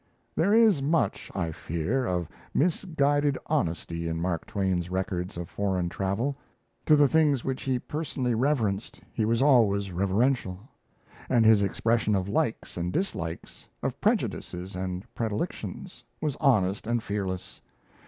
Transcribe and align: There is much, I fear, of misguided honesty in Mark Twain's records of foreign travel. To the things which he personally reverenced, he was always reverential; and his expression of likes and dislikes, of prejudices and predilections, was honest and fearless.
There 0.35 0.51
is 0.55 0.81
much, 0.81 1.29
I 1.35 1.51
fear, 1.51 2.07
of 2.07 2.27
misguided 2.55 3.37
honesty 3.45 4.07
in 4.07 4.19
Mark 4.19 4.47
Twain's 4.47 4.89
records 4.89 5.37
of 5.37 5.47
foreign 5.47 5.89
travel. 5.89 6.35
To 6.87 6.95
the 6.95 7.07
things 7.07 7.45
which 7.45 7.61
he 7.61 7.77
personally 7.77 8.33
reverenced, 8.33 8.99
he 9.11 9.25
was 9.25 9.43
always 9.43 9.91
reverential; 9.91 10.59
and 11.29 11.45
his 11.45 11.61
expression 11.61 12.15
of 12.15 12.27
likes 12.27 12.77
and 12.77 12.91
dislikes, 12.91 13.67
of 13.83 14.01
prejudices 14.01 14.75
and 14.75 15.05
predilections, 15.13 16.03
was 16.19 16.35
honest 16.37 16.87
and 16.87 17.03
fearless. 17.03 17.61